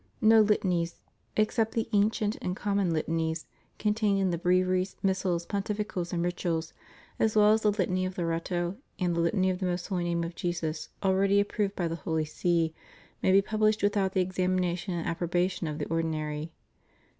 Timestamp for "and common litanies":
2.41-3.45